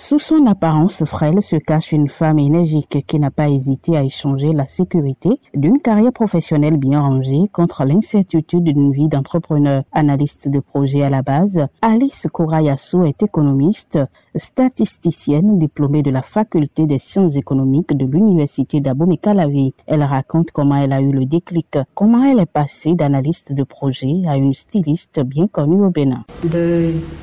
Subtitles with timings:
[0.00, 4.52] Sous son apparence frêle se cache une femme énergique qui n'a pas hésité à échanger
[4.52, 9.82] la sécurité d'une carrière professionnelle bien rangée contre l'incertitude d'une vie d'entrepreneur.
[9.90, 13.98] Analyste de projet à la base, Alice Kourayasu est économiste,
[14.36, 19.74] statisticienne diplômée de la faculté des sciences économiques de l'université d'Abomey-Calavi.
[19.88, 24.22] Elle raconte comment elle a eu le déclic, comment elle est passée d'analyste de projet
[24.28, 26.24] à une styliste bien connue au Bénin.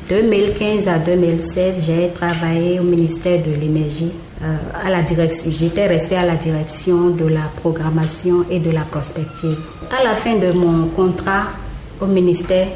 [0.09, 4.11] 2015 à 2016, j'ai travaillé au ministère de l'énergie.
[4.43, 9.57] Euh, à la j'étais restée à la direction de la programmation et de la prospective.
[9.89, 11.46] À la fin de mon contrat
[11.99, 12.68] au ministère,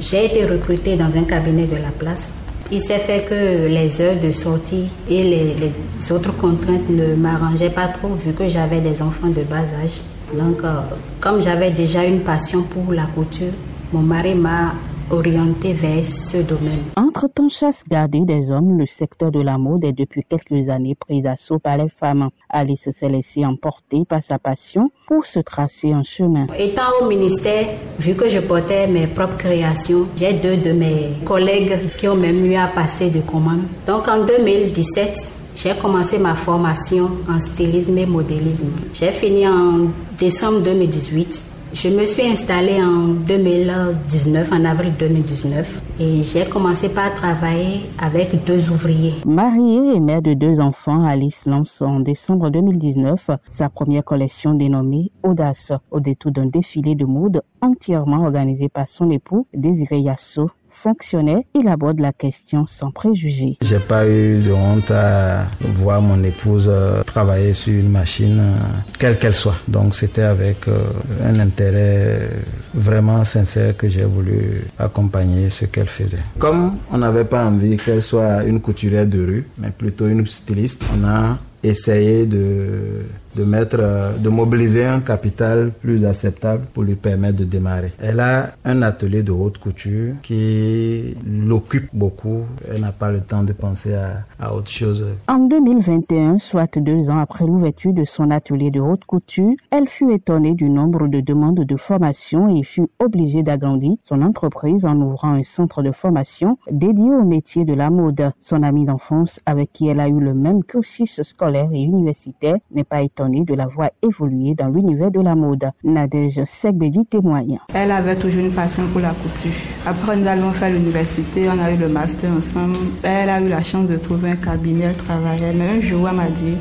[0.00, 2.32] j'ai été recrutée dans un cabinet de la place.
[2.72, 7.88] Il s'est fait que les heures de sortie et les, autres contraintes ne m'arrangeaient pas
[7.88, 10.00] trop vu que j'avais des enfants de bas âge.
[10.38, 10.80] Donc, euh,
[11.20, 13.52] comme j'avais déjà une passion pour la couture,
[13.92, 14.72] mon mari m'a
[15.10, 16.84] orienté vers ce domaine.
[16.96, 21.22] Entre-temps, chasse gardée des hommes, le secteur de la mode est depuis quelques années pris
[21.22, 22.30] d'assaut par les femmes.
[22.48, 26.46] Alice s'est laissée emporter par sa passion pour se tracer un chemin.
[26.58, 27.66] Étant au ministère,
[27.98, 32.44] vu que je portais mes propres créations, j'ai deux de mes collègues qui ont même
[32.46, 33.64] eu à passer de commandes.
[33.86, 35.14] Donc en 2017,
[35.56, 38.70] j'ai commencé ma formation en stylisme et modélisme.
[38.94, 46.22] J'ai fini en décembre 2018 je me suis installée en 2019, en avril 2019, et
[46.22, 49.14] j'ai commencé par travailler avec deux ouvriers.
[49.26, 55.12] Mariée et mère de deux enfants, Alice lance en décembre 2019 sa première collection dénommée
[55.22, 61.46] Audace, au détour d'un défilé de mode entièrement organisé par son époux Désiré Yasso fonctionnait,
[61.54, 63.56] il aborde la question sans préjugés.
[63.62, 68.54] J'ai pas eu de honte à voir mon épouse euh, travailler sur une machine, euh,
[68.98, 69.56] quelle qu'elle soit.
[69.68, 70.78] Donc c'était avec euh,
[71.24, 72.28] un intérêt
[72.74, 76.22] vraiment sincère que j'ai voulu accompagner ce qu'elle faisait.
[76.38, 80.82] Comme on n'avait pas envie qu'elle soit une couturière de rue, mais plutôt une styliste,
[80.94, 83.04] on a essayé de
[83.36, 87.92] de mettre, euh, de mobiliser un capital plus acceptable pour lui permettre de démarrer.
[88.00, 92.42] Elle a un atelier de haute couture qui l'occupe beaucoup.
[92.68, 95.06] Elle n'a pas le temps de penser à, à, autre chose.
[95.28, 100.12] En 2021, soit deux ans après l'ouverture de son atelier de haute couture, elle fut
[100.12, 105.34] étonnée du nombre de demandes de formation et fut obligée d'agrandir son entreprise en ouvrant
[105.34, 108.32] un centre de formation dédié au métier de la mode.
[108.40, 112.84] Son amie d'enfance, avec qui elle a eu le même cursus scolaire et universitaire, n'est
[112.84, 115.70] pas étonnée de la voir évoluer dans l'univers de la mode.
[115.84, 117.58] Nadège Segbedi témoigne.
[117.74, 119.52] Elle avait toujours une passion pour la couture.
[119.86, 122.76] Après, nous allons faire l'université, on a eu le master ensemble.
[123.02, 125.52] Elle a eu la chance de trouver un cabinet, elle travaillait.
[125.54, 126.56] Mais un jour, elle m'a dit,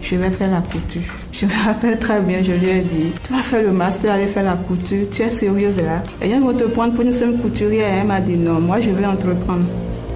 [0.00, 1.02] je vais faire la couture.
[1.32, 4.26] Je me rappelle très bien, je lui ai dit, tu vas faire le master, aller
[4.26, 6.02] faire la couture, tu es sérieuse là.
[6.20, 8.00] Et elle va te prendre pour une seule couturière.
[8.00, 9.64] Elle m'a dit non, moi je vais entreprendre.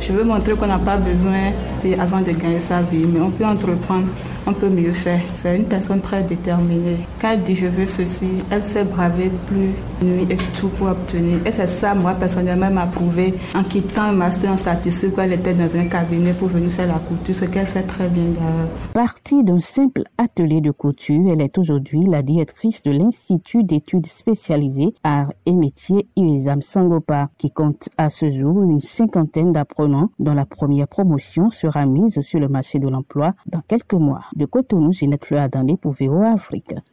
[0.00, 1.52] Je veux montrer qu'on n'a pas besoin
[1.94, 4.08] avant de gagner sa vie, mais on peut entreprendre
[4.46, 5.20] on peut mieux faire.
[5.36, 6.98] C'est une personne très déterminée.
[7.20, 9.70] Quand elle dit je veux ceci, elle sait braver plus
[10.02, 11.38] nuit et tout pour obtenir.
[11.46, 15.32] Et c'est ça, moi, personnellement, m'a prouvé en quittant un master en statistique où elle
[15.32, 18.68] était dans un cabinet pour venir faire la couture, ce qu'elle fait très bien d'ailleurs.
[18.92, 24.94] Partie d'un simple atelier de couture, elle est aujourd'hui la directrice de l'Institut d'études spécialisées
[25.02, 30.46] arts et métiers IESAM Sangopa, qui compte à ce jour une cinquantaine d'apprenants dont la
[30.46, 34.20] première promotion sera mise sur le marché de l'emploi dans quelques mois.
[34.36, 36.76] De Cotonou, Ginette Fleur Adandé pour VOA Afrique.